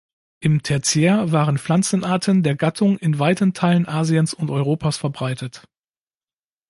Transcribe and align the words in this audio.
Im 0.39 0.63
Tertiär 0.63 1.31
waren 1.31 1.59
Pflanzenarten 1.59 2.41
der 2.41 2.55
Gattung 2.55 2.97
in 2.97 3.19
weiten 3.19 3.53
Teilen 3.53 3.87
Asiens 3.87 4.33
und 4.33 4.49
Europas 4.49 4.97
verbreitet. 4.97 5.63